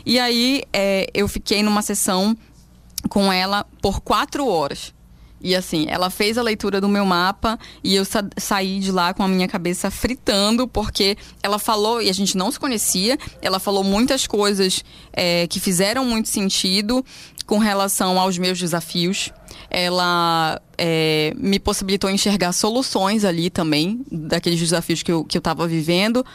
[0.05, 2.37] E aí é, eu fiquei numa sessão
[3.09, 4.93] com ela por quatro horas.
[5.43, 9.13] E assim, ela fez a leitura do meu mapa e eu sa saí de lá
[9.13, 13.59] com a minha cabeça fritando, porque ela falou, e a gente não se conhecia, ela
[13.59, 17.03] falou muitas coisas é, que fizeram muito sentido
[17.45, 19.31] com relação aos meus desafios.
[19.69, 26.25] Ela é, me possibilitou enxergar soluções ali também, daqueles desafios que eu, que eu vivendo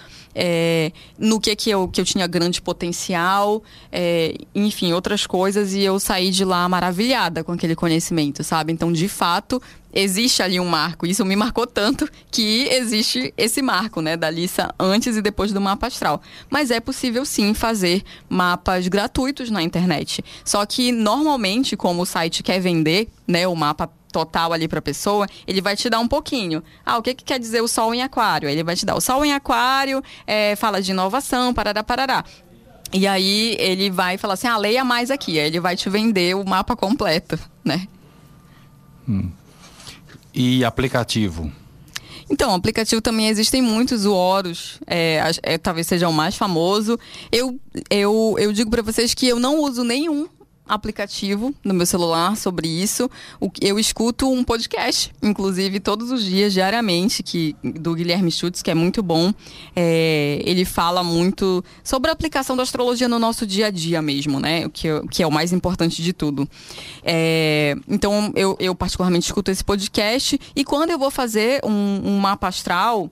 [0.41, 3.61] é, no que, que, eu, que eu tinha grande potencial,
[3.91, 8.73] é, enfim, outras coisas, e eu saí de lá maravilhada com aquele conhecimento, sabe?
[8.73, 9.61] Então, de fato,
[9.93, 11.07] existe ali um marco.
[11.07, 15.61] Isso me marcou tanto que existe esse marco, né, da lista antes e depois do
[15.61, 16.23] mapa astral.
[16.49, 20.25] Mas é possível sim fazer mapas gratuitos na internet.
[20.45, 24.83] Só que normalmente, como o site quer vender, né, o mapa total ali para a
[24.83, 26.63] pessoa, ele vai te dar um pouquinho.
[26.85, 28.49] Ah, o que, que quer dizer o Sol em Aquário?
[28.49, 32.25] Ele vai te dar o Sol em Aquário, é, fala de inovação, parará, parará.
[32.93, 35.39] E aí ele vai falar assim, ah, leia mais aqui.
[35.39, 37.87] Aí ele vai te vender o mapa completo, né?
[39.07, 39.31] Hum.
[40.35, 41.53] E aplicativo?
[42.31, 46.99] Então, aplicativo também existem muitos, o Horus é, é, talvez seja o mais famoso.
[47.33, 50.29] Eu, eu, eu digo para vocês que eu não uso nenhum
[50.69, 53.11] aplicativo no meu celular sobre isso.
[53.61, 58.75] Eu escuto um podcast, inclusive todos os dias, diariamente, que, do Guilherme Schutz, que é
[58.75, 59.33] muito bom.
[59.75, 64.39] É, ele fala muito sobre a aplicação da astrologia no nosso dia a dia mesmo,
[64.39, 64.67] né?
[64.67, 66.49] O que, que é o mais importante de tudo.
[67.03, 72.19] É, então, eu, eu particularmente escuto esse podcast e quando eu vou fazer um, um
[72.19, 73.11] mapa astral,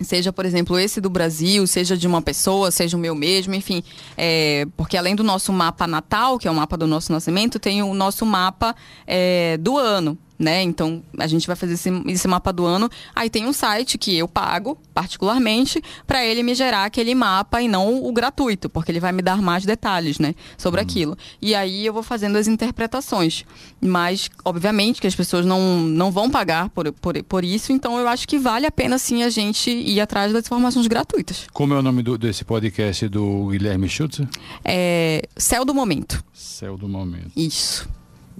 [0.00, 3.82] seja, por exemplo, esse do Brasil, seja de uma pessoa, seja o meu mesmo, enfim,
[4.16, 7.82] é, porque além do nosso mapa natal, que é o mapa do nosso nascimento, tem
[7.82, 8.74] o nosso mapa
[9.06, 10.62] é, do ano né?
[10.62, 12.90] Então a gente vai fazer esse, esse, mapa do ano.
[13.14, 17.68] Aí tem um site que eu pago, particularmente, para ele me gerar aquele mapa e
[17.68, 20.34] não o gratuito, porque ele vai me dar mais detalhes, né?
[20.56, 20.86] Sobre uhum.
[20.86, 21.18] aquilo.
[21.40, 23.44] E aí eu vou fazendo as interpretações.
[23.80, 28.08] Mas, obviamente, que as pessoas não, não vão pagar por, por, por isso, então eu
[28.08, 31.46] acho que vale a pena sim a gente ir atrás das informações gratuitas.
[31.52, 34.20] Como é o nome do, desse podcast do Guilherme Schutz?
[34.64, 36.24] É Céu do Momento.
[36.32, 37.30] Céu do Momento.
[37.36, 37.88] Isso.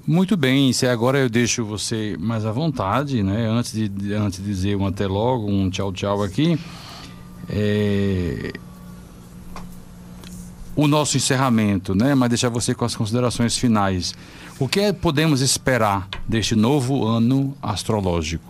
[0.07, 3.47] Muito bem, se agora eu deixo você mais à vontade, né?
[3.49, 6.59] Antes de, antes de dizer um até logo, um tchau tchau aqui.
[7.49, 8.53] É...
[10.77, 12.15] O nosso encerramento, né?
[12.15, 14.15] Mas deixar você com as considerações finais.
[14.59, 18.45] O que é, podemos esperar deste novo ano astrológico?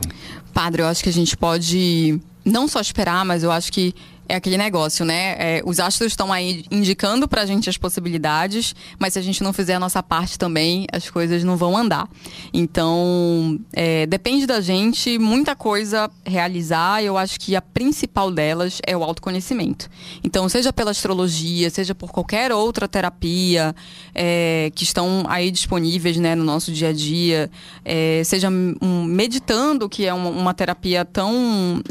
[0.53, 3.95] Padre, eu acho que a gente pode não só esperar, mas eu acho que
[4.29, 5.35] é aquele negócio, né?
[5.39, 9.53] É, os astros estão aí indicando pra gente as possibilidades, mas se a gente não
[9.53, 12.09] fizer a nossa parte também, as coisas não vão andar.
[12.53, 17.03] Então, é, depende da gente, muita coisa realizar.
[17.03, 19.89] Eu acho que a principal delas é o autoconhecimento.
[20.23, 23.75] Então, seja pela astrologia, seja por qualquer outra terapia
[24.15, 27.51] é, que estão aí disponíveis né, no nosso dia a dia,
[27.85, 31.83] é, seja um, meditando, que é uma, uma terapia tão.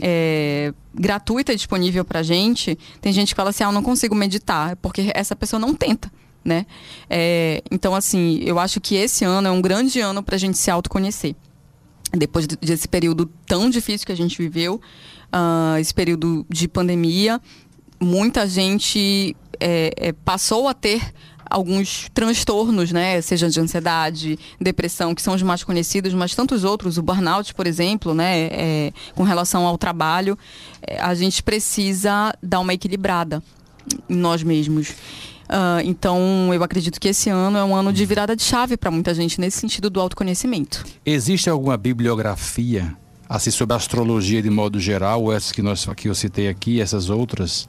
[0.00, 4.14] É, é, gratuita disponível pra gente, tem gente que fala assim, ah, eu não consigo
[4.14, 6.10] meditar, porque essa pessoa não tenta.
[6.42, 6.64] Né?
[7.08, 10.56] É, então, assim, eu acho que esse ano é um grande ano para a gente
[10.56, 11.36] se autoconhecer.
[12.12, 14.80] Depois desse período tão difícil que a gente viveu,
[15.32, 17.40] uh, esse período de pandemia,
[18.00, 21.12] muita gente é, é, passou a ter
[21.50, 23.20] alguns transtornos, né?
[23.20, 27.66] Seja de ansiedade, depressão, que são os mais conhecidos, mas tantos outros, o burnout, por
[27.66, 28.48] exemplo, né?
[28.52, 30.38] É, com relação ao trabalho,
[30.80, 33.42] é, a gente precisa dar uma equilibrada
[34.08, 34.90] em nós mesmos.
[35.50, 38.88] Uh, então, eu acredito que esse ano é um ano de virada de chave para
[38.88, 40.84] muita gente nesse sentido do autoconhecimento.
[41.04, 42.96] Existe alguma bibliografia
[43.28, 47.68] assim sobre astrologia de modo geral, essas que, nós, que eu citei aqui, essas outras?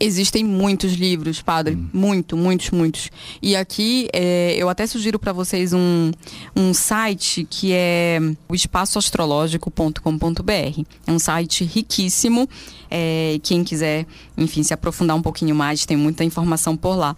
[0.00, 1.74] Existem muitos livros, padre.
[1.74, 1.88] Hum.
[1.92, 3.10] Muito, muitos, muitos.
[3.42, 6.12] E aqui é, eu até sugiro para vocês um,
[6.54, 10.82] um site que é o espaçoastrológico.com.br.
[11.06, 12.48] É um site riquíssimo.
[12.90, 14.06] É, quem quiser,
[14.36, 17.16] enfim, se aprofundar um pouquinho mais, tem muita informação por lá.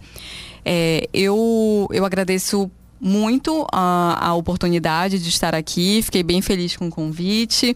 [0.65, 2.71] É, eu, eu agradeço
[3.03, 7.75] muito a, a, oportunidade de estar aqui, fiquei bem feliz com o convite,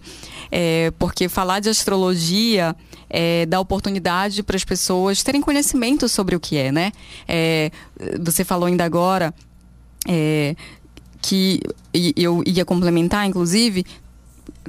[0.49, 2.73] é, porque falar de astrologia
[3.09, 6.91] é, dá oportunidade para as pessoas terem conhecimento sobre o que é, né?
[7.27, 7.71] É,
[8.19, 9.33] você falou ainda agora
[10.07, 10.55] é,
[11.21, 11.59] que
[11.93, 13.85] e eu ia complementar, inclusive,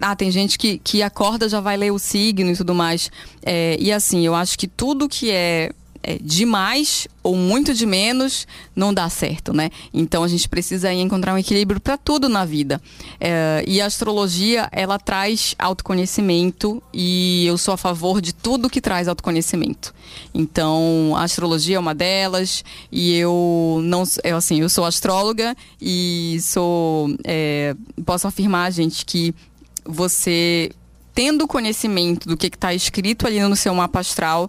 [0.01, 3.11] ah, tem gente que, que acorda já vai ler o signo e tudo mais.
[3.43, 5.70] É, e assim, eu acho que tudo que é
[6.09, 9.68] é, demais ou muito de menos não dá certo, né?
[9.92, 12.80] Então a gente precisa encontrar um equilíbrio para tudo na vida.
[13.20, 18.80] É, e a astrologia ela traz autoconhecimento e eu sou a favor de tudo que
[18.80, 19.94] traz autoconhecimento.
[20.32, 26.38] Então a astrologia é uma delas e eu não, eu, assim, eu sou astróloga e
[26.40, 29.34] sou é, posso afirmar, gente, que
[29.84, 30.70] você
[31.18, 34.48] tendo conhecimento do que está escrito ali no seu mapa astral,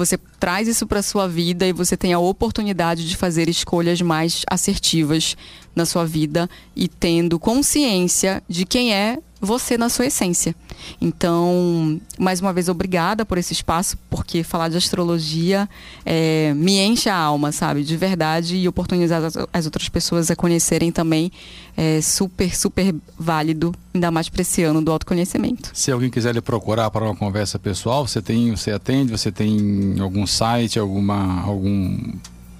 [0.00, 4.44] você traz isso para sua vida e você tem a oportunidade de fazer escolhas mais
[4.48, 5.36] assertivas
[5.76, 10.56] na sua vida e tendo consciência de quem é você na sua essência.
[11.00, 15.68] Então, mais uma vez, obrigada por esse espaço, porque falar de astrologia
[16.04, 17.82] é, me enche a alma, sabe?
[17.82, 21.30] De verdade, e oportunizar as, as outras pessoas a conhecerem também
[21.76, 25.70] é super, super válido, ainda mais para esse ano do autoconhecimento.
[25.72, 29.96] Se alguém quiser lhe procurar para uma conversa pessoal, você tem, você atende, você tem
[30.00, 32.12] algum site, alguma, algum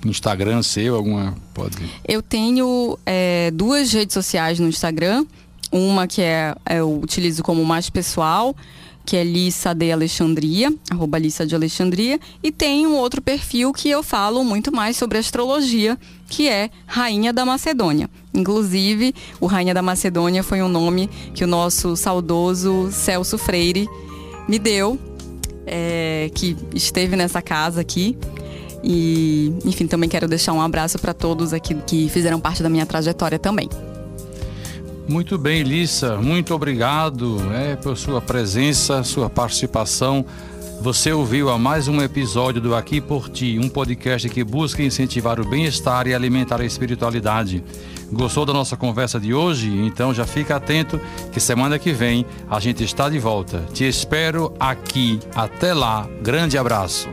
[0.05, 1.77] Instagram seu, alguma pode?
[2.07, 5.27] Eu tenho é, duas redes sociais no Instagram.
[5.73, 8.57] Uma que é, eu utilizo como mais pessoal,
[9.05, 13.89] que é Lissa de Alexandria, arroba Lissa de Alexandria, e tem um outro perfil que
[13.89, 15.99] eu falo muito mais sobre astrologia,
[16.29, 18.09] que é Rainha da Macedônia.
[18.33, 23.89] Inclusive, o Rainha da Macedônia foi um nome que o nosso saudoso Celso Freire
[24.49, 24.99] me deu,
[25.66, 28.16] é, que esteve nessa casa aqui.
[28.83, 32.87] E, enfim, também quero deixar um abraço para todos aqui que fizeram parte da minha
[32.87, 33.68] trajetória também.
[35.11, 40.25] Muito bem, Lissa, muito obrigado é, por sua presença, sua participação.
[40.83, 45.41] Você ouviu a mais um episódio do Aqui por Ti, um podcast que busca incentivar
[45.41, 47.61] o bem-estar e alimentar a espiritualidade.
[48.13, 49.69] Gostou da nossa conversa de hoje?
[49.85, 51.01] Então já fica atento
[51.33, 53.67] que semana que vem a gente está de volta.
[53.75, 55.19] Te espero aqui.
[55.35, 56.09] Até lá.
[56.23, 57.09] Grande abraço.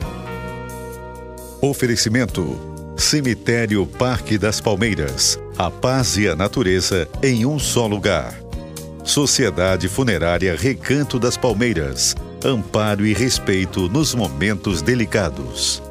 [1.59, 2.55] Oferecimento
[2.95, 5.39] Cemitério Parque das Palmeiras.
[5.57, 8.39] A paz e a natureza em um só lugar.
[9.03, 12.15] Sociedade Funerária Recanto das Palmeiras.
[12.45, 15.81] Amparo e respeito nos momentos delicados.